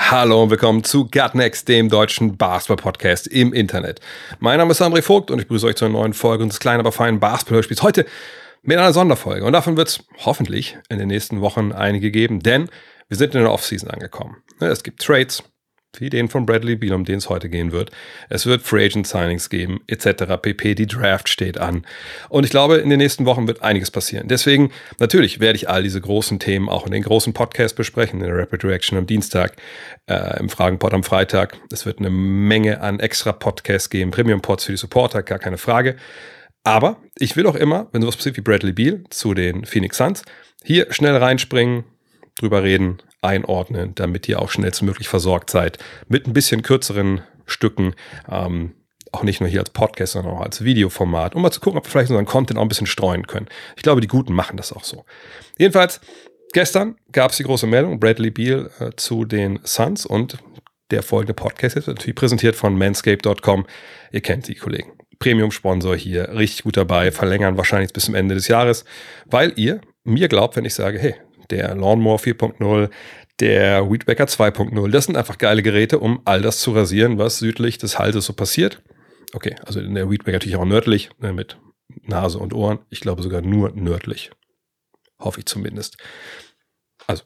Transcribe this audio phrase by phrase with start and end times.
[0.00, 4.00] Hallo und willkommen zu Gutnext, dem deutschen Basketball-Podcast im Internet.
[4.38, 6.80] Mein Name ist André Vogt und ich begrüße euch zu einer neuen Folge unseres kleinen,
[6.80, 7.82] aber feinen Basketball-Hörspiels.
[7.82, 8.06] Heute
[8.62, 12.70] mit einer Sonderfolge und davon wird es hoffentlich in den nächsten Wochen einige geben, denn
[13.08, 14.36] wir sind in der Offseason angekommen.
[14.60, 15.42] Es gibt Trades,
[16.00, 17.90] wie den von Bradley Beal, um den es heute gehen wird.
[18.28, 20.24] Es wird Free Agent Signings geben, etc.
[20.40, 20.74] pp.
[20.74, 21.86] Die Draft steht an.
[22.28, 24.28] Und ich glaube, in den nächsten Wochen wird einiges passieren.
[24.28, 28.26] Deswegen, natürlich werde ich all diese großen Themen auch in den großen Podcasts besprechen, in
[28.26, 29.56] der Rapid Reaction am Dienstag,
[30.06, 31.56] äh, im Fragenpod am Freitag.
[31.72, 35.96] Es wird eine Menge an extra Podcasts geben, Premium-Pods für die Supporter, gar keine Frage.
[36.64, 40.22] Aber ich will auch immer, wenn sowas passiert wie Bradley Beal zu den Phoenix Suns,
[40.62, 41.84] hier schnell reinspringen,
[42.40, 45.78] drüber reden, einordnen, damit ihr auch schnellstmöglich versorgt seid.
[46.08, 47.94] Mit ein bisschen kürzeren Stücken,
[48.30, 48.74] ähm,
[49.12, 51.86] auch nicht nur hier als Podcast, sondern auch als Videoformat, um mal zu gucken, ob
[51.86, 53.48] wir vielleicht unseren Content auch ein bisschen streuen können.
[53.76, 55.04] Ich glaube, die Guten machen das auch so.
[55.58, 56.00] Jedenfalls,
[56.52, 60.38] gestern gab es die große Meldung, Bradley Beal äh, zu den Suns und
[60.90, 63.66] der folgende Podcast ist natürlich präsentiert von manscape.com.
[64.10, 64.92] Ihr kennt die Kollegen.
[65.18, 68.84] Premium-Sponsor hier, richtig gut dabei, verlängern wahrscheinlich bis zum Ende des Jahres,
[69.26, 71.16] weil ihr mir glaubt, wenn ich sage, hey,
[71.50, 72.90] der Lawnmower 4.0,
[73.40, 74.90] der Weedwacker 2.0.
[74.90, 78.32] Das sind einfach geile Geräte, um all das zu rasieren, was südlich des Halses so
[78.32, 78.82] passiert.
[79.34, 81.58] Okay, also der Weedwacker natürlich auch nördlich, ne, mit
[82.02, 82.80] Nase und Ohren.
[82.90, 84.30] Ich glaube sogar nur nördlich.
[85.18, 85.96] Hoffe ich zumindest.
[87.06, 87.24] Also,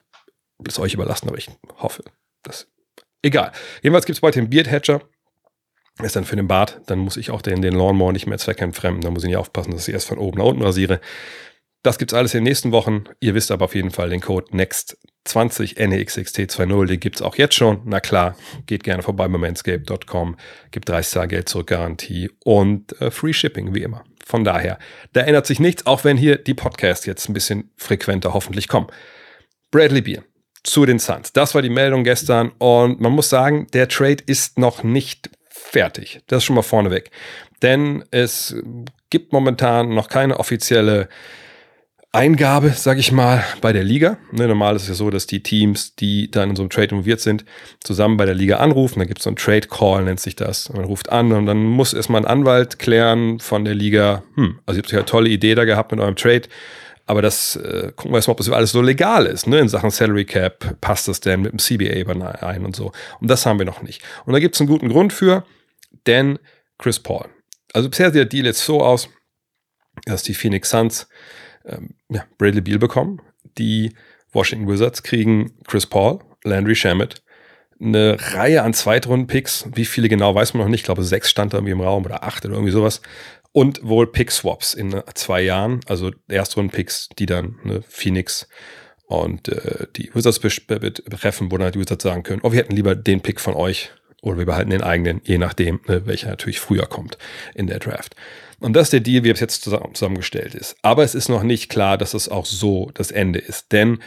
[0.66, 2.04] ist euch überlassen, aber ich hoffe,
[2.42, 2.68] dass.
[3.22, 3.52] Egal.
[3.82, 5.00] Jedenfalls gibt es bald den Beard Hatcher.
[6.02, 6.80] Ist dann für den Bart.
[6.86, 9.02] Dann muss ich auch den, den Lawnmower nicht mehr zweckentfremden.
[9.02, 11.00] Da muss ich nicht aufpassen, dass ich erst von oben nach unten rasiere.
[11.82, 13.04] Das gibt's alles in den nächsten Wochen.
[13.18, 17.82] Ihr wisst aber auf jeden Fall den Code NEXT20 NEXXT20, den gibt's auch jetzt schon.
[17.84, 20.36] Na klar, geht gerne vorbei bei manscape.com,
[20.70, 24.04] gibt 30 Tage Geld zurück Garantie und äh, Free Shipping wie immer.
[24.24, 24.78] Von daher,
[25.12, 28.86] da ändert sich nichts, auch wenn hier die Podcasts jetzt ein bisschen frequenter hoffentlich kommen.
[29.72, 30.22] Bradley Beal
[30.62, 31.32] zu den Suns.
[31.32, 36.20] Das war die Meldung gestern und man muss sagen, der Trade ist noch nicht fertig.
[36.28, 37.10] Das ist schon mal vorneweg.
[37.62, 38.54] Denn es
[39.10, 41.08] gibt momentan noch keine offizielle
[42.14, 44.18] Eingabe, sag ich mal, bei der Liga.
[44.32, 46.88] Ne, normal ist es ja so, dass die Teams, die dann in so einem Trade
[46.88, 47.46] involviert sind,
[47.82, 48.98] zusammen bei der Liga anrufen.
[48.98, 50.70] Da gibt es so einen Trade Call, nennt sich das.
[50.70, 54.78] Man ruft an und dann muss erstmal ein Anwalt klären von der Liga, hm, also
[54.78, 56.42] ihr habt ja eine tolle Idee da gehabt mit eurem Trade.
[57.06, 59.46] Aber das äh, gucken wir erstmal, ob das alles so legal ist.
[59.46, 59.58] Ne?
[59.58, 62.92] In Sachen Salary Cap passt das denn mit dem CBA ein und so.
[63.20, 64.02] Und das haben wir noch nicht.
[64.26, 65.44] Und da gibt es einen guten Grund für,
[66.06, 66.38] denn
[66.78, 67.30] Chris Paul.
[67.72, 69.08] Also bisher sieht der Deal jetzt so aus,
[70.04, 71.08] dass die Phoenix Suns
[71.66, 73.20] ähm, ja, Bradley Beal bekommen.
[73.58, 73.94] Die
[74.32, 77.22] Washington Wizards kriegen Chris Paul, Landry Shamet,
[77.80, 79.68] eine Reihe an Zweitrunden-Picks.
[79.74, 80.80] Wie viele genau weiß man noch nicht.
[80.80, 83.02] Ich glaube, sechs stand da irgendwie im Raum oder acht oder irgendwie sowas.
[83.50, 85.80] Und wohl Pick-Swaps in zwei Jahren.
[85.86, 88.48] Also Erstrunden-Picks, die dann ne, Phoenix
[89.06, 92.94] und äh, die Wizards betreffen, wo dann die Wizards sagen können, oh, wir hätten lieber
[92.94, 93.90] den Pick von euch
[94.22, 97.18] oder wir behalten den eigenen, je nachdem, ne, welcher natürlich früher kommt
[97.54, 98.16] in der Draft.
[98.62, 100.76] Und das ist der Deal, wie es jetzt zusammengestellt ist.
[100.82, 103.72] Aber es ist noch nicht klar, dass es auch so das Ende ist.
[103.72, 103.98] Denn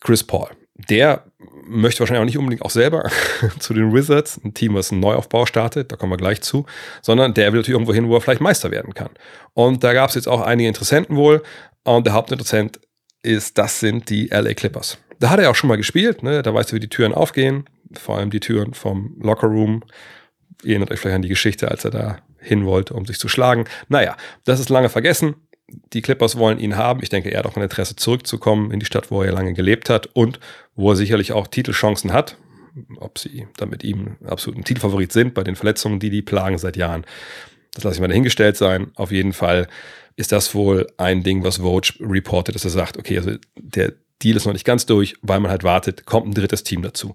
[0.00, 0.48] Chris Paul,
[0.90, 1.24] der
[1.64, 3.08] möchte wahrscheinlich auch nicht unbedingt auch selber
[3.60, 6.66] zu den Wizards, ein Team, was einen Neuaufbau startet, da kommen wir gleich zu,
[7.02, 9.10] sondern der will natürlich irgendwo hin, wo er vielleicht Meister werden kann.
[9.54, 11.42] Und da gab es jetzt auch einige Interessenten wohl.
[11.84, 12.80] Und der Hauptinteressent
[13.22, 14.98] ist, das sind die LA Clippers.
[15.20, 16.42] Da hat er auch schon mal gespielt, ne?
[16.42, 19.84] da weißt du, wie die Türen aufgehen, vor allem die Türen vom Locker Room.
[20.62, 23.28] Ihr erinnert euch vielleicht an die Geschichte, als er da hin wollte, um sich zu
[23.28, 23.64] schlagen.
[23.88, 25.34] Naja, das ist lange vergessen.
[25.92, 27.00] Die Clippers wollen ihn haben.
[27.02, 29.88] Ich denke, er hat auch ein Interesse zurückzukommen in die Stadt, wo er lange gelebt
[29.88, 30.38] hat und
[30.74, 32.36] wo er sicherlich auch Titelchancen hat.
[32.98, 36.58] Ob sie dann mit ihm absolut ein Titelfavorit sind bei den Verletzungen, die die plagen
[36.58, 37.04] seit Jahren.
[37.74, 38.92] Das lasse ich mal dahingestellt sein.
[38.96, 39.66] Auf jeden Fall
[40.16, 44.36] ist das wohl ein Ding, was Vogue reportet, dass er sagt, okay, also der Deal
[44.36, 47.14] ist noch nicht ganz durch, weil man halt wartet, kommt ein drittes Team dazu.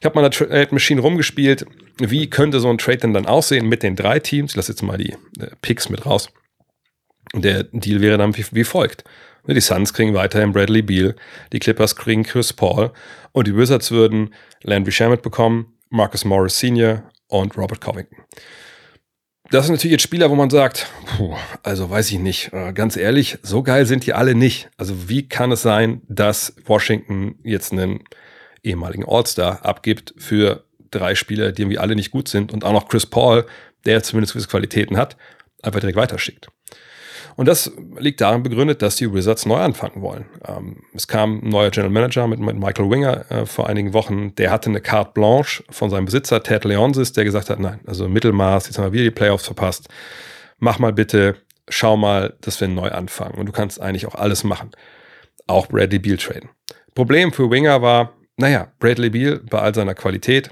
[0.00, 1.66] Ich habe mal eine Trade Machine rumgespielt.
[1.98, 4.52] Wie könnte so ein Trade denn dann aussehen mit den drei Teams?
[4.52, 6.30] Ich lasse jetzt mal die äh, Picks mit raus.
[7.34, 9.04] Der Deal wäre dann wie, wie folgt.
[9.46, 11.16] Die Suns kriegen weiterhin Bradley Beal,
[11.52, 12.92] die Clippers kriegen Chris Paul
[13.32, 17.02] und die Wizards würden Landry Shamet bekommen, Marcus Morris Sr.
[17.28, 18.18] und Robert Covington.
[19.50, 22.98] Das sind natürlich jetzt Spieler, wo man sagt, puh, also weiß ich nicht, äh, ganz
[22.98, 24.68] ehrlich, so geil sind die alle nicht.
[24.76, 28.04] Also wie kann es sein, dass Washington jetzt einen
[28.62, 32.88] ehemaligen All-Star abgibt für drei Spieler, die irgendwie alle nicht gut sind und auch noch
[32.88, 33.46] Chris Paul,
[33.86, 35.16] der zumindest gewisse Qualitäten hat,
[35.62, 36.48] einfach direkt weiterschickt.
[37.38, 40.24] Und das liegt darin begründet, dass die Wizards neu anfangen wollen.
[40.44, 44.34] Ähm, es kam ein neuer General Manager mit, mit Michael Winger äh, vor einigen Wochen.
[44.34, 48.08] Der hatte eine Carte Blanche von seinem Besitzer Ted Leonsis, der gesagt hat, nein, also
[48.08, 49.88] Mittelmaß, jetzt haben wir wieder die Playoffs verpasst.
[50.58, 51.36] Mach mal bitte,
[51.68, 53.38] schau mal, dass wir neu anfangen.
[53.38, 54.72] Und du kannst eigentlich auch alles machen.
[55.46, 56.48] Auch Bradley Beal traden.
[56.96, 60.50] Problem für Winger war, naja, Bradley Beal bei all seiner Qualität,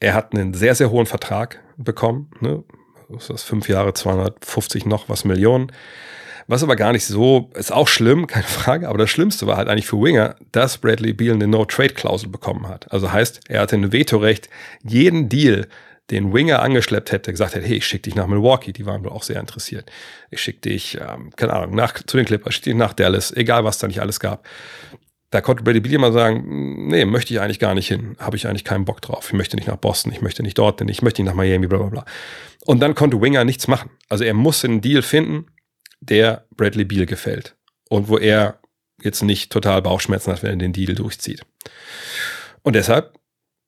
[0.00, 2.30] er hat einen sehr, sehr hohen Vertrag bekommen.
[2.40, 2.62] Ne?
[3.08, 5.72] Das ist fünf Jahre, 250 noch was Millionen.
[6.46, 9.68] Was aber gar nicht so, ist auch schlimm, keine Frage, aber das Schlimmste war halt
[9.68, 12.90] eigentlich für Winger, dass Bradley Beal eine No-Trade-Klausel bekommen hat.
[12.90, 14.48] Also heißt, er hatte ein Vetorecht,
[14.82, 15.68] jeden Deal,
[16.10, 19.12] den Winger angeschleppt hätte, gesagt hätte, hey, ich schicke dich nach Milwaukee, die waren wohl
[19.12, 19.90] auch sehr interessiert.
[20.30, 23.64] Ich schicke dich, ähm, keine Ahnung, nach, zu den Clippers, schicke dich nach Dallas, egal
[23.64, 24.46] was da nicht alles gab.
[25.30, 28.46] Da konnte Brady Beal mal sagen, nee, möchte ich eigentlich gar nicht hin, habe ich
[28.46, 29.26] eigentlich keinen Bock drauf.
[29.26, 31.78] Ich möchte nicht nach Boston, ich möchte nicht dort, ich möchte nicht nach Miami, bla
[31.78, 32.04] bla bla.
[32.64, 33.90] Und dann konnte Winger nichts machen.
[34.08, 35.46] Also er musste einen Deal finden,
[36.00, 37.56] der Bradley Beal gefällt.
[37.90, 38.58] Und wo er
[39.02, 41.42] jetzt nicht total Bauchschmerzen hat, wenn er den Deal durchzieht.
[42.62, 43.18] Und deshalb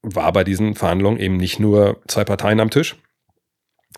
[0.02, 2.96] war bei diesen Verhandlungen eben nicht nur zwei Parteien am Tisch,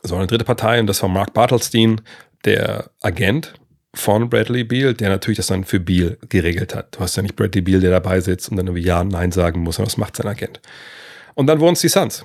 [0.03, 2.01] sondern eine dritte Partei, und das war Mark Bartelstein,
[2.45, 3.55] der Agent
[3.95, 6.97] von Bradley Beal, der natürlich das dann für Beal geregelt hat.
[6.97, 9.61] Du hast ja nicht Bradley Beal, der dabei sitzt und dann irgendwie Ja, Nein sagen
[9.61, 10.61] muss, sondern das macht sein Agent.
[11.35, 12.25] Und dann wurden es die Suns.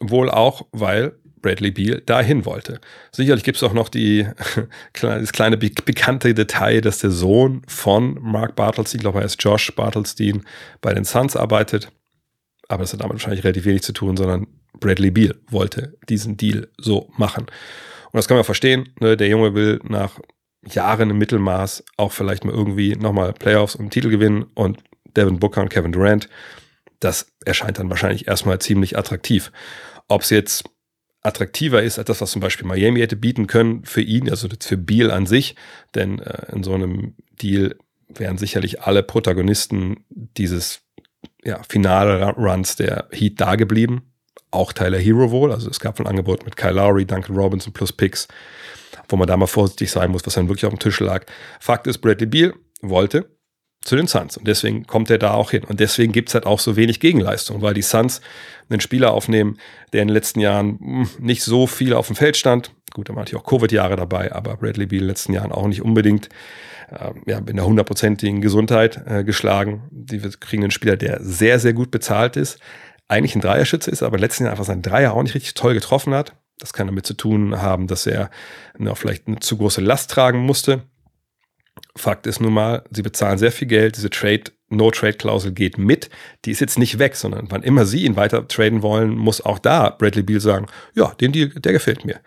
[0.00, 2.80] Wohl auch, weil Bradley Beal dahin wollte.
[3.12, 4.26] Sicherlich gibt es auch noch die,
[5.00, 9.74] das kleine bekannte Detail, dass der Sohn von Mark Bartelstein, ich glaube, er ist Josh
[9.74, 10.44] Bartelstein,
[10.80, 11.90] bei den Suns arbeitet.
[12.68, 14.46] Aber das hat damit wahrscheinlich relativ wenig zu tun, sondern
[14.78, 17.44] Bradley Beal wollte diesen Deal so machen.
[17.44, 18.90] Und das kann man verstehen.
[19.00, 19.16] Ne?
[19.16, 20.20] Der Junge will nach
[20.74, 24.78] Jahren im Mittelmaß auch vielleicht mal irgendwie nochmal Playoffs und Titel gewinnen und
[25.16, 26.28] Devin Booker und Kevin Durant.
[27.00, 29.52] Das erscheint dann wahrscheinlich erstmal ziemlich attraktiv.
[30.08, 30.64] Ob es jetzt
[31.22, 34.76] attraktiver ist als das, was zum Beispiel Miami hätte bieten können für ihn, also für
[34.76, 35.56] Beal an sich,
[35.94, 37.76] denn äh, in so einem Deal
[38.08, 40.80] wären sicherlich alle Protagonisten dieses
[41.44, 44.12] ja, finale Runs der Heat da geblieben.
[44.50, 45.52] Auch Tyler Hero wohl.
[45.52, 48.28] Also es gab ein Angebot mit Kyle Lowry, Duncan Robinson plus Picks
[49.08, 51.24] wo man da mal vorsichtig sein muss, was dann wirklich auf dem Tisch lag.
[51.60, 53.28] Fakt ist, Bradley Beal wollte
[53.84, 55.64] zu den Suns und deswegen kommt er da auch hin.
[55.64, 58.20] Und deswegen gibt es halt auch so wenig Gegenleistung, weil die Suns
[58.68, 59.58] einen Spieler aufnehmen,
[59.92, 62.72] der in den letzten Jahren hm, nicht so viel auf dem Feld stand.
[62.92, 65.66] Gut, da waren natürlich auch Covid-Jahre dabei, aber Bradley Beal in den letzten Jahren auch
[65.66, 66.28] nicht unbedingt
[66.90, 69.84] äh, ja, in der hundertprozentigen Gesundheit äh, geschlagen.
[69.90, 72.58] Die kriegen einen Spieler, der sehr, sehr gut bezahlt ist,
[73.06, 75.74] eigentlich ein Dreierschütze ist, aber den letzten Jahren einfach seinen Dreier auch nicht richtig toll
[75.74, 76.34] getroffen hat.
[76.58, 78.30] Das kann damit zu tun haben, dass er
[78.78, 80.82] noch vielleicht eine zu große Last tragen musste.
[81.96, 83.96] Fakt ist nun mal, sie bezahlen sehr viel Geld.
[83.96, 86.10] Diese Trade, No-Trade-Klausel geht mit.
[86.44, 89.58] Die ist jetzt nicht weg, sondern wann immer sie ihn weiter traden wollen, muss auch
[89.58, 92.20] da Bradley Beal sagen, ja, den Deal, der gefällt mir.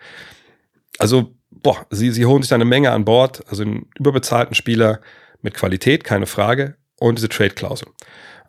[0.98, 5.00] Also, boah, sie, sie holen sich da eine Menge an Bord, also einen überbezahlten Spieler
[5.42, 7.88] mit Qualität, keine Frage, und diese Trade-Klausel.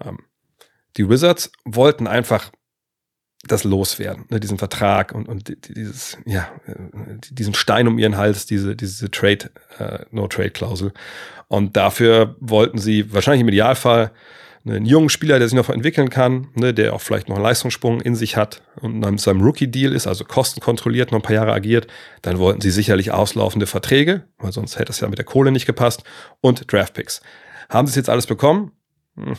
[0.04, 0.20] Ähm,
[0.98, 2.52] die Wizards wollten einfach
[3.48, 6.48] das loswerden, ne, diesen Vertrag und, und dieses, ja,
[7.30, 10.94] diesen Stein um ihren Hals, diese, diese Trade, äh, No-Trade-Klausel.
[11.50, 14.12] Und dafür wollten sie wahrscheinlich im Idealfall
[14.66, 18.00] einen jungen Spieler, der sich noch entwickeln kann, ne, der auch vielleicht noch einen Leistungssprung
[18.00, 21.88] in sich hat und mit seinem Rookie-Deal ist, also kostenkontrolliert noch ein paar Jahre agiert,
[22.22, 25.66] dann wollten sie sicherlich auslaufende Verträge, weil sonst hätte es ja mit der Kohle nicht
[25.66, 26.04] gepasst,
[26.40, 27.22] und Draftpicks.
[27.70, 28.72] Haben sie es jetzt alles bekommen?
[29.18, 29.36] Hm,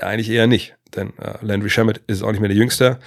[0.00, 2.98] eigentlich eher nicht denn äh, Landry Shamet ist auch nicht mehr der Jüngste.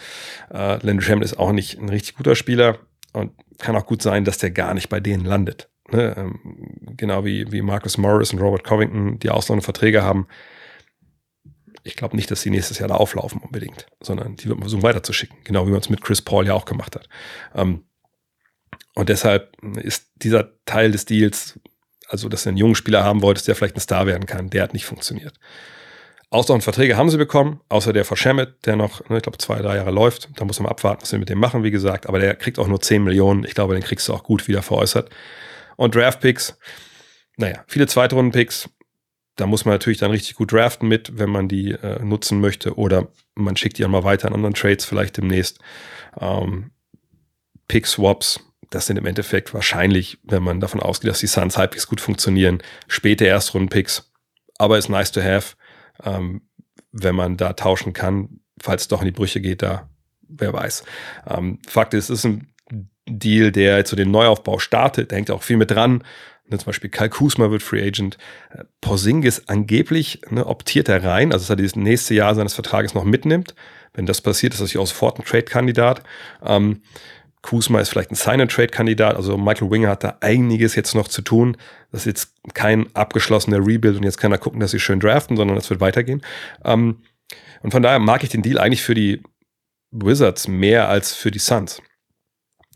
[0.52, 2.80] Äh, Landry Shamet ist auch nicht ein richtig guter Spieler
[3.14, 5.70] und kann auch gut sein, dass der gar nicht bei denen landet.
[5.92, 6.16] Ne?
[6.18, 6.40] Ähm,
[6.98, 10.28] genau wie, wie Marcus Morris und Robert Covington, die ausländischen Verträge haben.
[11.84, 14.84] Ich glaube nicht, dass sie nächstes Jahr da auflaufen unbedingt, sondern die wird man versuchen
[14.84, 15.38] weiterzuschicken.
[15.44, 17.10] Genau wie man es mit Chris Paul ja auch gemacht hat.
[17.54, 17.84] Ähm,
[18.96, 21.60] und deshalb ist dieser Teil des Deals,
[22.08, 24.64] also dass du einen jungen Spieler haben wolltest, der vielleicht ein Star werden kann, der
[24.64, 25.34] hat nicht funktioniert.
[26.34, 29.76] Ausdauernd Verträge haben sie bekommen, außer der Verschemmet, der noch, ne, ich glaube, zwei, drei
[29.76, 30.30] Jahre läuft.
[30.36, 32.08] Da muss man abwarten, was sie mit dem machen, wie gesagt.
[32.08, 33.44] Aber der kriegt auch nur 10 Millionen.
[33.44, 35.12] Ich glaube, den kriegst du auch gut wieder veräußert.
[35.76, 36.58] Und Draft-Picks,
[37.38, 38.68] naja, viele Zweitrunden-Picks.
[39.36, 42.80] Da muss man natürlich dann richtig gut draften mit, wenn man die äh, nutzen möchte.
[42.80, 45.60] Oder man schickt die einmal weiter an anderen Trades vielleicht demnächst.
[46.20, 46.72] Ähm,
[47.68, 48.40] Pick-Swaps,
[48.72, 52.64] das sind im Endeffekt wahrscheinlich, wenn man davon ausgeht, dass die Suns halbwegs gut funktionieren,
[52.88, 54.12] späte Erstrunden-Picks.
[54.58, 55.56] Aber ist nice to have
[56.04, 56.42] ähm,
[56.92, 59.90] wenn man da tauschen kann, falls es doch in die Brüche geht, da,
[60.28, 60.84] wer weiß.
[61.28, 62.54] Ähm, Fakt ist, es ist ein
[63.06, 66.04] Deal, der so den Neuaufbau startet, da hängt auch viel mit dran.
[66.48, 68.18] Ne, zum Beispiel Kyle Kuzma wird Free Agent.
[68.52, 72.94] Äh, Porzingis angeblich ne, optiert er rein, also dass er dieses nächste Jahr seines Vertrages
[72.94, 73.56] noch mitnimmt.
[73.94, 76.04] Wenn das passiert, ist er natürlich auch sofort ein Trade-Kandidat.
[76.44, 76.82] Ähm,
[77.44, 79.16] Kuzma ist vielleicht ein Sign-and-Trade-Kandidat.
[79.16, 81.58] Also Michael Winger hat da einiges jetzt noch zu tun.
[81.92, 85.38] Das ist jetzt kein abgeschlossener Rebuild und jetzt kann er gucken, dass sie schön draften,
[85.38, 86.24] sondern das wird weitergehen.
[86.64, 87.04] Ähm,
[87.62, 89.22] und von daher mag ich den Deal eigentlich für die
[89.92, 91.82] Wizards mehr als für die Suns.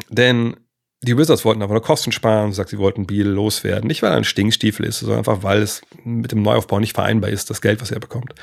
[0.10, 0.58] Denn
[1.02, 3.88] die Wizards wollten aber nur Kosten sparen, sagt, sie wollten Beal loswerden.
[3.88, 7.30] Nicht, weil er ein Stinkstiefel ist, sondern einfach, weil es mit dem Neuaufbau nicht vereinbar
[7.30, 8.36] ist, das Geld, was er bekommt.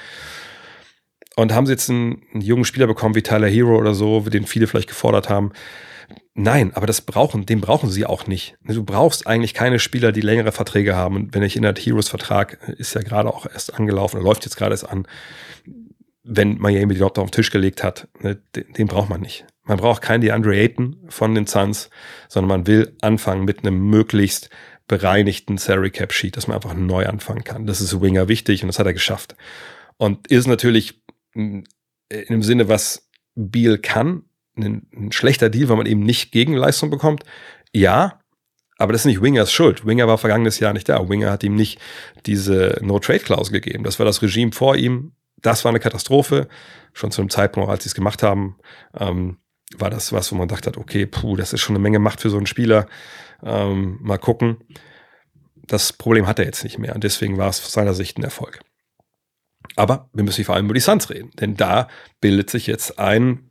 [1.37, 4.47] Und haben sie jetzt einen, einen jungen Spieler bekommen wie Tyler Hero oder so, den
[4.47, 5.53] viele vielleicht gefordert haben.
[6.35, 8.57] Nein, aber das brauchen, den brauchen sie auch nicht.
[8.63, 11.17] Du brauchst eigentlich keine Spieler, die längere Verträge haben.
[11.17, 14.57] Und wenn ich in der Heroes Vertrag ist ja gerade auch erst angelaufen, läuft jetzt
[14.57, 15.07] gerade erst an.
[16.25, 19.47] Wenn Miami die überhaupt auf den Tisch gelegt hat, ne, den, den braucht man nicht.
[19.63, 21.89] Man braucht keinen DeAndre Ayton von den Suns,
[22.29, 24.51] sondern man will anfangen mit einem möglichst
[24.89, 27.67] bereinigten Salary Cap Sheet, dass man einfach neu anfangen kann.
[27.67, 29.37] Das ist Winger wichtig und das hat er geschafft.
[29.97, 31.03] Und ist natürlich
[31.35, 31.65] in
[32.11, 34.25] dem Sinne, was Beal kann,
[34.57, 37.25] ein, ein schlechter Deal, weil man eben nicht Gegenleistung bekommt.
[37.73, 38.21] Ja,
[38.77, 39.87] aber das ist nicht Wingers Schuld.
[39.87, 41.09] Winger war vergangenes Jahr nicht da.
[41.09, 41.81] Winger hat ihm nicht
[42.27, 43.85] diese No-Trade-Klausel gegeben.
[43.85, 45.13] Das war das Regime vor ihm.
[45.41, 46.49] Das war eine Katastrophe.
[46.93, 48.57] Schon zu einem Zeitpunkt, als sie es gemacht haben,
[48.99, 49.39] ähm,
[49.77, 52.31] war das was, wo man dachte, okay, puh, das ist schon eine Menge Macht für
[52.31, 52.87] so einen Spieler.
[53.43, 54.59] Ähm, mal gucken.
[55.67, 58.25] Das Problem hat er jetzt nicht mehr und deswegen war es aus seiner Sicht ein
[58.25, 58.61] Erfolg.
[59.77, 61.89] Aber wir müssen vor allem über die Suns reden, denn da
[62.21, 63.51] bildet sich jetzt ein,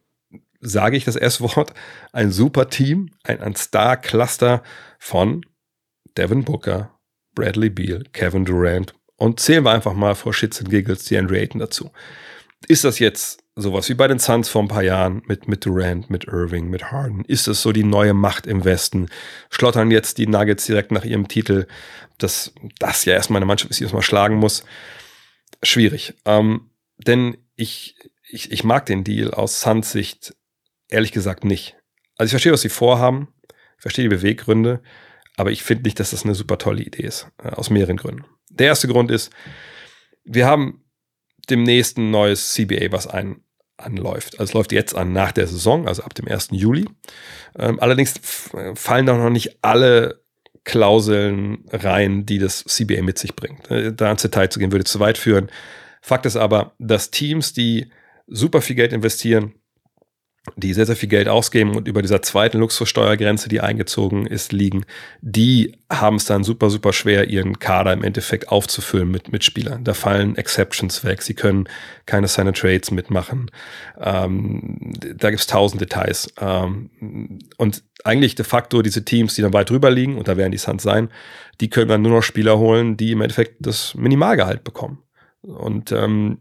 [0.63, 1.73] sage ich das erste Wort,
[2.11, 4.63] ein super Team, ein, ein Star-Cluster
[4.99, 5.45] von
[6.17, 6.97] Devin Booker,
[7.35, 11.35] Bradley Beal, Kevin Durant und zählen wir einfach mal vor Shits and Giggles die Andrew
[11.35, 11.91] Ayton dazu.
[12.67, 16.09] Ist das jetzt sowas wie bei den Suns vor ein paar Jahren mit, mit Durant,
[16.09, 17.25] mit Irving, mit Harden?
[17.25, 19.09] Ist das so die neue Macht im Westen?
[19.49, 21.67] Schlottern jetzt die Nuggets direkt nach ihrem Titel,
[22.17, 24.63] dass das ja erstmal eine Mannschaft ist, die erstmal schlagen muss?
[25.61, 26.15] Schwierig.
[26.25, 27.95] Ähm, denn ich,
[28.29, 30.35] ich, ich mag den Deal aus Suns Sicht
[30.93, 31.75] ehrlich gesagt nicht.
[32.15, 33.27] Also ich verstehe, was sie vorhaben.
[33.77, 34.81] Verstehe die Beweggründe.
[35.35, 37.27] Aber ich finde nicht, dass das eine super tolle Idee ist.
[37.43, 38.25] Äh, aus mehreren Gründen.
[38.49, 39.31] Der erste Grund ist,
[40.23, 40.83] wir haben
[41.49, 43.43] demnächst ein neues CBA, was ein,
[43.77, 44.39] anläuft.
[44.39, 46.49] Also es läuft jetzt an nach der Saison, also ab dem 1.
[46.51, 46.85] Juli.
[47.57, 48.13] Ähm, allerdings
[48.75, 50.23] fallen da noch nicht alle
[50.63, 53.69] Klauseln rein, die das CBA mit sich bringt.
[53.69, 55.49] Äh, da ins Detail zu gehen, würde zu weit führen.
[56.01, 57.91] Fakt ist aber, dass Teams, die
[58.27, 59.55] super viel Geld investieren,
[60.57, 64.85] die sehr, sehr viel Geld ausgeben und über dieser zweiten Luxussteuergrenze, die eingezogen ist, liegen,
[65.21, 69.85] die haben es dann super, super schwer, ihren Kader im Endeffekt aufzufüllen mit, mit Spielern.
[69.85, 71.69] Da fallen Exceptions weg, sie können
[72.05, 73.51] keine Sign Trades mitmachen.
[73.97, 76.33] Ähm, da gibt es tausend Details.
[76.41, 76.89] Ähm,
[77.57, 80.57] und eigentlich de facto diese Teams, die dann weit drüber liegen, und da werden die
[80.57, 81.09] Suns sein,
[81.61, 84.99] die können dann nur noch Spieler holen, die im Endeffekt das Minimalgehalt bekommen.
[85.41, 86.39] Und ähm,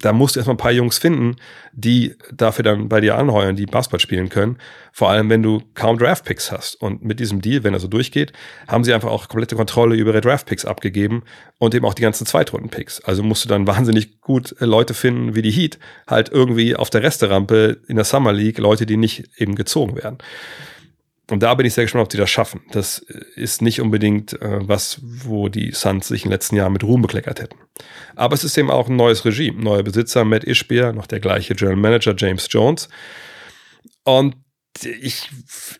[0.00, 1.36] da musst du erstmal ein paar Jungs finden,
[1.72, 4.58] die dafür dann bei dir anheuern, die Basketball spielen können.
[4.92, 6.74] Vor allem, wenn du kaum Draftpicks hast.
[6.76, 8.32] Und mit diesem Deal, wenn er so durchgeht,
[8.66, 11.22] haben sie einfach auch komplette Kontrolle über ihre Draftpicks abgegeben
[11.58, 13.00] und eben auch die ganzen Zweitrunden-Picks.
[13.00, 16.90] Also musst du dann wahnsinnig gut äh, Leute finden wie die Heat, halt irgendwie auf
[16.90, 20.18] der Resterampe in der Summer League, Leute, die nicht eben gezogen werden.
[21.30, 22.62] Und da bin ich sehr gespannt, ob sie das schaffen.
[22.70, 26.84] Das ist nicht unbedingt äh, was, wo die Suns sich in den letzten Jahren mit
[26.84, 27.58] Ruhm bekleckert hätten.
[28.16, 29.62] Aber es ist eben auch ein neues Regime.
[29.62, 32.88] Neuer Besitzer, Matt Ishbier, noch der gleiche General Manager, James Jones.
[34.04, 34.36] Und
[34.84, 35.28] ich,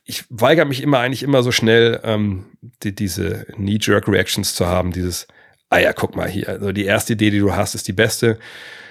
[0.04, 2.46] ich weigere mich immer eigentlich immer so schnell, ähm,
[2.82, 4.92] die, diese Knee-Jerk-Reactions zu haben.
[4.92, 5.26] Dieses,
[5.70, 6.48] ah ja, guck mal hier.
[6.48, 8.38] Also die erste Idee, die du hast, ist die beste.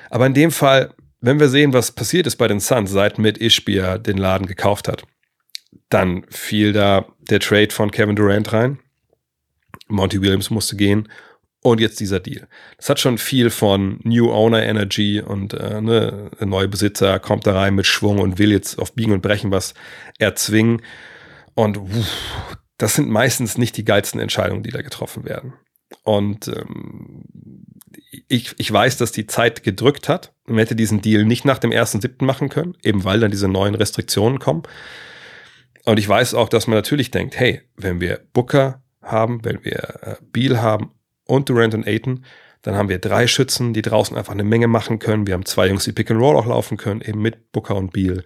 [0.09, 3.37] Aber in dem Fall, wenn wir sehen, was passiert ist bei den Suns, seit Matt
[3.37, 5.03] Ishbier den Laden gekauft hat,
[5.89, 8.79] dann fiel da der Trade von Kevin Durant rein.
[9.87, 11.07] Monty Williams musste gehen.
[11.61, 12.47] Und jetzt dieser Deal.
[12.77, 17.47] Das hat schon viel von New Owner Energy und äh, ne, ein neuer Besitzer kommt
[17.47, 19.73] da rein mit Schwung und will jetzt auf Biegen und Brechen was
[20.19, 20.81] erzwingen.
[21.55, 25.53] Und uff, das sind meistens nicht die geilsten Entscheidungen, die da getroffen werden.
[26.03, 27.23] Und ähm,
[28.27, 30.33] ich, ich weiß, dass die Zeit gedrückt hat.
[30.45, 33.47] Man hätte diesen Deal nicht nach dem ersten siebten machen können, eben weil dann diese
[33.47, 34.63] neuen Restriktionen kommen.
[35.87, 39.77] Und ich weiß auch, dass man natürlich denkt, hey, wenn wir Booker haben, wenn wir
[40.01, 40.91] äh, Beal haben
[41.23, 42.25] und Durant und Aiton,
[42.61, 45.27] dann haben wir drei Schützen, die draußen einfach eine Menge machen können.
[45.27, 47.93] Wir haben zwei Jungs, die Pick and Roll auch laufen können, eben mit Booker und
[47.93, 48.21] Beal.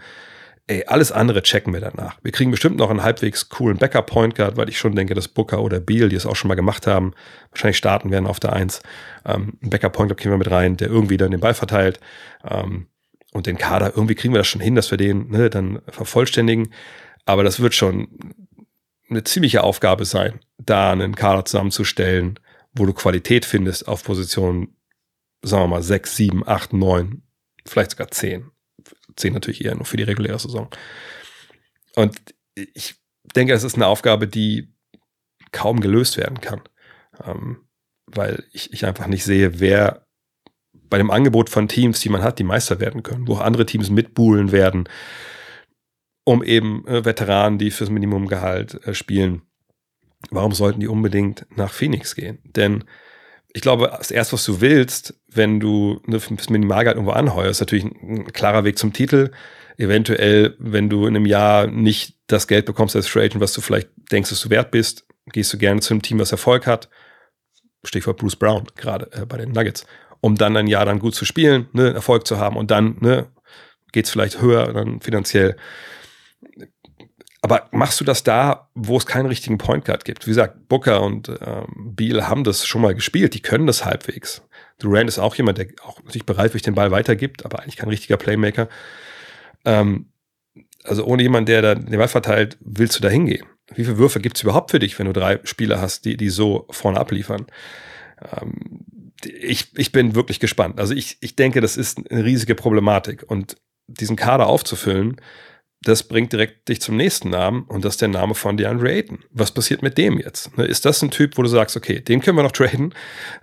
[0.65, 2.17] Ey, alles andere checken wir danach.
[2.23, 5.27] Wir kriegen bestimmt noch einen halbwegs coolen Backup Point Guard, weil ich schon denke, dass
[5.27, 7.13] Booker oder Beal, die es auch schon mal gemacht haben,
[7.51, 8.81] wahrscheinlich starten werden auf der Eins.
[9.23, 11.99] Ähm, einen Backup Point Guard kriegen wir mit rein, der irgendwie dann den Ball verteilt.
[12.43, 12.87] Ähm,
[13.33, 16.73] und den Kader, irgendwie kriegen wir das schon hin, dass wir den ne, dann vervollständigen.
[17.25, 18.07] Aber das wird schon
[19.09, 22.39] eine ziemliche Aufgabe sein, da einen Kader zusammenzustellen,
[22.73, 24.77] wo du Qualität findest auf Positionen,
[25.41, 27.21] sagen wir mal, 6, 7, 8, 9,
[27.65, 28.49] vielleicht sogar 10.
[29.15, 30.69] 10 natürlich eher nur für die reguläre Saison.
[31.95, 32.17] Und
[32.55, 32.95] ich
[33.35, 34.73] denke, das ist eine Aufgabe, die
[35.51, 36.61] kaum gelöst werden kann.
[37.25, 37.67] Ähm,
[38.05, 40.05] weil ich, ich einfach nicht sehe, wer
[40.73, 43.89] bei dem Angebot von Teams, die man hat, die Meister werden können, wo andere Teams
[43.89, 44.89] mitbuhlen werden,
[46.23, 49.41] um eben äh, Veteranen, die fürs Minimumgehalt äh, spielen.
[50.29, 52.39] Warum sollten die unbedingt nach Phoenix gehen?
[52.43, 52.83] Denn
[53.53, 57.59] ich glaube, das erste, was du willst, wenn du ne, das Minimalgehalt irgendwo anheuerst, ist
[57.61, 59.31] natürlich ein, ein klarer Weg zum Titel.
[59.77, 63.89] Eventuell, wenn du in einem Jahr nicht das Geld bekommst als Free was du vielleicht
[64.11, 66.89] denkst, dass du wert bist, gehst du gerne zu einem Team, das Erfolg hat.
[67.83, 69.85] Stichwort Bruce Brown, gerade äh, bei den Nuggets.
[70.19, 73.27] Um dann ein Jahr dann gut zu spielen, ne, Erfolg zu haben und dann ne,
[73.91, 75.55] geht es vielleicht höher dann finanziell.
[77.41, 80.27] Aber machst du das da, wo es keinen richtigen Point Guard gibt?
[80.27, 84.43] Wie gesagt, Booker und ähm, Beal haben das schon mal gespielt, die können das halbwegs.
[84.77, 87.89] Durant ist auch jemand, der auch sich bereit sich den Ball weitergibt, aber eigentlich kein
[87.89, 88.69] richtiger Playmaker.
[89.65, 90.11] Ähm,
[90.83, 93.45] also ohne jemanden, der da den Ball verteilt, willst du da hingehen?
[93.73, 96.29] Wie viele Würfe gibt es überhaupt für dich, wenn du drei Spieler hast, die, die
[96.29, 97.47] so vorne abliefern?
[98.21, 98.85] Ähm,
[99.23, 100.79] ich, ich bin wirklich gespannt.
[100.79, 103.23] Also ich, ich denke, das ist eine riesige Problematik.
[103.27, 103.57] Und
[103.87, 105.17] diesen Kader aufzufüllen,
[105.83, 109.19] das bringt direkt dich zum nächsten Namen und das ist der Name von DeAndre Ayton.
[109.31, 110.55] Was passiert mit dem jetzt?
[110.57, 112.93] Ne, ist das ein Typ, wo du sagst, okay, den können wir noch traden?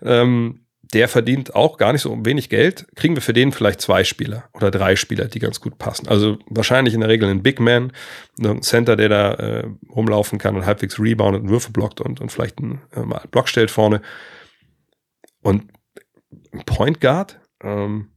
[0.03, 0.61] Ähm,
[0.95, 2.87] der verdient auch gar nicht so wenig Geld.
[2.95, 6.09] Kriegen wir für den vielleicht zwei Spieler oder drei Spieler, die ganz gut passen.
[6.09, 7.93] Also wahrscheinlich in der Regel ein Big Man,
[8.43, 12.33] ein Center, der da äh, rumlaufen kann und halbwegs reboundet und Würfe blockt und, und
[12.33, 14.01] vielleicht einen äh, Block stellt vorne.
[15.43, 15.65] Und
[16.53, 18.09] ein Point Guard, ähm,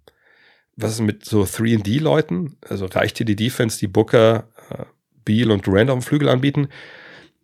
[0.82, 2.58] was ist mit so 3D-Leuten?
[2.68, 4.86] Also reicht hier die Defense, die Booker, äh,
[5.26, 6.70] Beal und dem Flügel anbieten?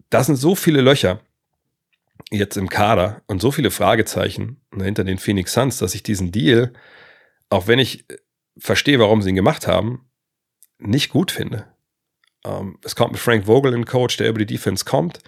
[0.10, 1.20] Da sind so viele Löcher
[2.32, 6.74] jetzt im Kader und so viele Fragezeichen hinter den Phoenix Suns, dass ich diesen Deal,
[7.50, 8.06] auch wenn ich
[8.58, 10.10] verstehe, warum sie ihn gemacht haben,
[10.79, 11.67] nicht gut finde.
[12.44, 15.20] Ähm, es kommt mit Frank Vogel, ein Coach, der über die Defense kommt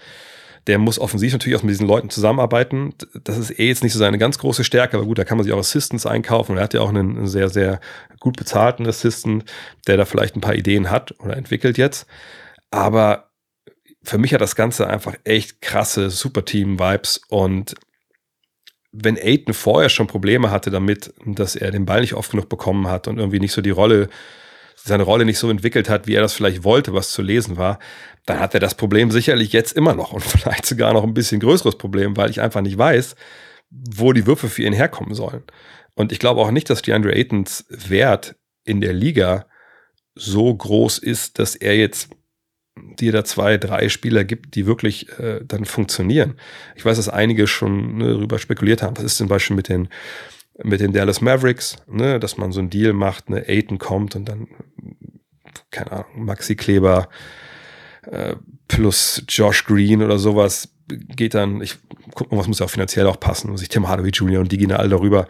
[0.69, 2.93] der muss offensiv natürlich auch mit diesen Leuten zusammenarbeiten.
[3.23, 5.43] Das ist eh jetzt nicht so seine ganz große Stärke, aber gut, da kann man
[5.43, 6.57] sich auch Assistants einkaufen.
[6.57, 7.79] Er hat ja auch einen sehr, sehr
[8.19, 9.45] gut bezahlten Assistant,
[9.87, 12.05] der da vielleicht ein paar Ideen hat oder entwickelt jetzt.
[12.69, 13.31] Aber
[14.03, 17.73] für mich hat das Ganze einfach echt krasse Superteam-Vibes und
[18.91, 22.87] wenn Aiden vorher schon Probleme hatte damit, dass er den Ball nicht oft genug bekommen
[22.87, 24.07] hat und irgendwie nicht so die Rolle
[24.83, 27.79] seine Rolle nicht so entwickelt hat, wie er das vielleicht wollte, was zu lesen war,
[28.25, 31.39] dann hat er das Problem sicherlich jetzt immer noch und vielleicht sogar noch ein bisschen
[31.39, 33.15] größeres Problem, weil ich einfach nicht weiß,
[33.69, 35.43] wo die Würfe für ihn herkommen sollen.
[35.95, 39.45] Und ich glaube auch nicht, dass DeAndre Aytons Wert in der Liga
[40.15, 42.09] so groß ist, dass er jetzt
[42.99, 46.35] dir da zwei, drei Spieler gibt, die wirklich äh, dann funktionieren.
[46.75, 48.97] Ich weiß, dass einige schon ne, darüber spekuliert haben.
[48.97, 49.89] Was ist zum Beispiel mit den
[50.63, 54.25] mit den Dallas Mavericks, ne, dass man so einen Deal macht, ne, Aiton kommt und
[54.25, 54.47] dann,
[55.71, 57.09] keine Ahnung, Maxi Kleber
[58.03, 58.35] äh,
[58.67, 61.77] plus Josh Green oder sowas geht dann, ich
[62.15, 64.39] guck mal, was muss ja auch finanziell auch passen, muss ich Tim Hardaway Jr.
[64.41, 65.27] und die gehen alle darüber.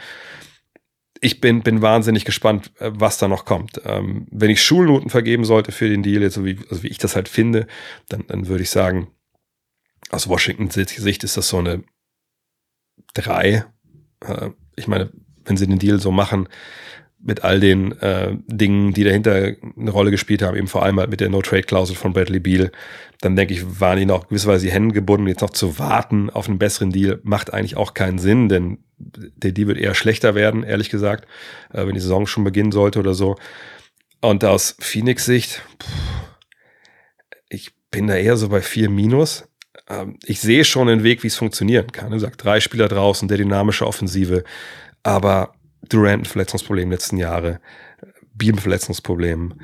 [1.21, 3.81] Ich bin, bin wahnsinnig gespannt, äh, was da noch kommt.
[3.85, 6.97] Ähm, wenn ich Schulnoten vergeben sollte für den Deal, jetzt so wie, also wie ich
[6.97, 7.67] das halt finde,
[8.07, 9.09] dann, dann würde ich sagen,
[10.11, 11.83] aus Washington Sicht ist das so eine
[13.13, 13.65] drei.
[14.21, 15.11] Äh, ich meine,
[15.45, 16.47] wenn sie den Deal so machen,
[17.21, 21.09] mit all den äh, Dingen, die dahinter eine Rolle gespielt haben, eben vor allem halt
[21.09, 22.71] mit der No-Trade-Klausel von Bradley Beal,
[23.21, 25.27] dann denke ich, waren die noch gewisserweise die Hände gebunden.
[25.27, 29.51] Jetzt noch zu warten auf einen besseren Deal macht eigentlich auch keinen Sinn, denn der
[29.51, 31.27] Deal wird eher schlechter werden, ehrlich gesagt,
[31.73, 33.35] äh, wenn die Saison schon beginnen sollte oder so.
[34.21, 35.61] Und aus Phoenix Sicht,
[37.49, 39.48] ich bin da eher so bei vier Minus.
[39.89, 42.11] Ähm, ich sehe schon einen Weg, wie es funktionieren kann.
[42.11, 44.43] Du sagst, drei Spieler draußen, der dynamische Offensive.
[45.03, 45.53] Aber
[45.87, 47.59] Durant ein Verletzungsproblem letzten Jahre,
[48.33, 49.55] Beam Verletzungsproblem.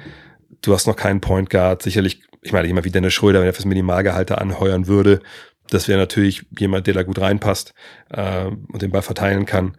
[0.62, 1.82] Du hast noch keinen Point Guard.
[1.82, 5.22] Sicherlich, ich meine, jemand wie Dennis Schröder, wenn er fürs Minimalgehalte anheuern würde,
[5.70, 7.74] das wäre natürlich jemand, der da gut reinpasst
[8.10, 9.78] äh, und den Ball verteilen kann.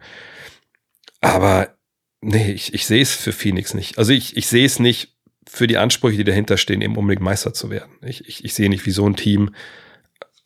[1.21, 1.75] Aber
[2.21, 3.97] nee, ich, ich sehe es für Phoenix nicht.
[3.97, 5.15] Also ich, ich sehe es nicht
[5.47, 7.93] für die Ansprüche, die dahinter stehen, eben unbedingt Meister zu werden.
[8.05, 9.51] Ich, ich, ich sehe nicht, wie so ein Team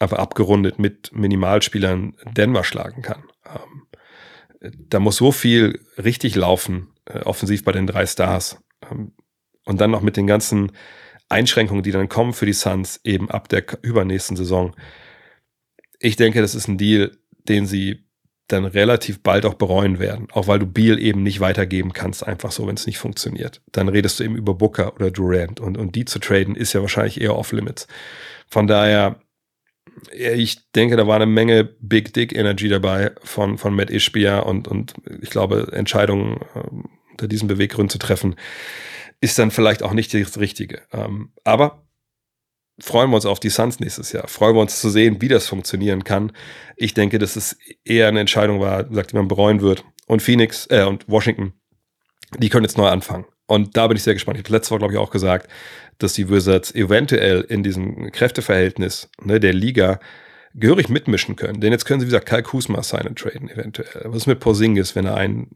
[0.02, 3.24] aber abgerundet mit Minimalspielern Denver schlagen kann.
[3.46, 3.88] Ähm,
[4.90, 8.64] da muss so viel richtig laufen, äh, offensiv bei den drei Stars.
[8.90, 9.14] Ähm,
[9.66, 10.72] und dann noch mit den ganzen
[11.30, 14.76] Einschränkungen, die dann kommen für die Suns, eben ab der übernächsten Saison.
[16.00, 18.06] Ich denke, das ist ein Deal, den sie
[18.48, 22.52] dann relativ bald auch bereuen werden, auch weil du Beal eben nicht weitergeben kannst, einfach
[22.52, 23.62] so, wenn es nicht funktioniert.
[23.72, 26.82] Dann redest du eben über Booker oder Durant und, und die zu traden ist ja
[26.82, 27.88] wahrscheinlich eher off-limits.
[28.48, 29.22] Von daher
[30.12, 34.68] ich denke, da war eine Menge Big Dick Energy dabei von, von Matt Ishbia und,
[34.68, 36.68] und ich glaube, Entscheidungen äh,
[37.12, 38.36] unter diesen Beweggründen zu treffen,
[39.20, 40.82] ist dann vielleicht auch nicht das Richtige.
[40.92, 41.86] Ähm, aber
[42.80, 44.28] freuen wir uns auf die Suns nächstes Jahr.
[44.28, 46.32] Freuen wir uns zu sehen, wie das funktionieren kann.
[46.76, 49.84] Ich denke, dass es eher eine Entscheidung war, sagt, die man bereuen wird.
[50.08, 51.54] Und Phoenix äh, und Washington,
[52.40, 53.26] die können jetzt neu anfangen.
[53.52, 54.38] Und da bin ich sehr gespannt.
[54.38, 55.52] Ich habe letztes Mal, glaube ich, auch gesagt,
[55.98, 60.00] dass die Wizards eventuell in diesem Kräfteverhältnis ne, der Liga
[60.54, 61.60] gehörig mitmischen können.
[61.60, 64.04] Denn jetzt können sie, wie gesagt, Kyle Kuzma signen traden, eventuell.
[64.06, 65.50] Was ist mit Porzingis, wenn er einen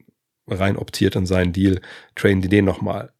[0.46, 1.80] rein optiert in seinen Deal,
[2.16, 3.14] traden die den nochmal.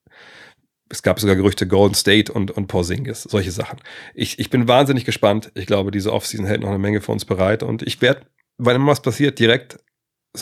[0.90, 3.80] Es gab sogar Gerüchte Golden State und, und Porzingis, solche Sachen.
[4.14, 5.54] Ich, ich bin wahnsinnig gespannt.
[5.56, 8.24] Ich glaube, diese Offseason hält noch eine Menge für uns bereit und ich werde,
[8.58, 9.80] wenn immer was passiert, direkt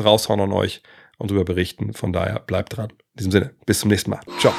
[0.03, 0.81] raushauen an euch
[1.17, 1.93] und darüber berichten.
[1.93, 2.89] Von daher bleibt dran.
[2.89, 4.21] In diesem Sinne, bis zum nächsten Mal.
[4.39, 4.53] Ciao.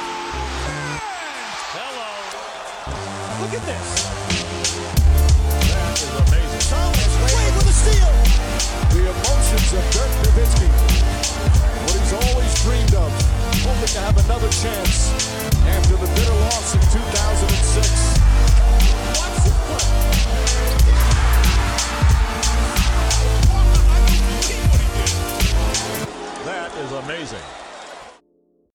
[11.85, 13.11] What he's always dreamed of.
[13.63, 15.11] Hoping to have another chance
[26.77, 27.64] is amazing.